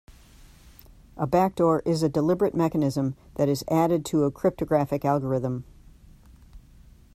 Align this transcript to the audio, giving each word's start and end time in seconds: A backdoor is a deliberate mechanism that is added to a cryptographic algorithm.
A 1.15 1.27
backdoor 1.27 1.83
is 1.85 2.01
a 2.01 2.09
deliberate 2.09 2.55
mechanism 2.55 3.15
that 3.35 3.47
is 3.47 3.63
added 3.69 4.03
to 4.05 4.23
a 4.23 4.31
cryptographic 4.31 5.05
algorithm. 5.05 5.63